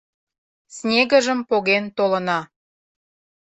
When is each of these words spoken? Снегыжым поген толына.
Снегыжым 0.75 1.39
поген 1.49 1.83
толына. 1.97 2.39